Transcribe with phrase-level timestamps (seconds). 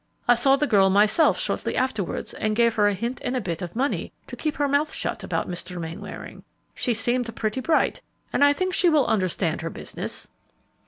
[0.27, 3.61] I saw the girl myself shortly afterwards and gave her a hint and a bit
[3.61, 5.79] of money to keep her mouth shut about Mr.
[5.79, 6.43] Mainwaring.
[6.73, 8.01] She seemed pretty bright,
[8.33, 10.27] and I think she will understand her business."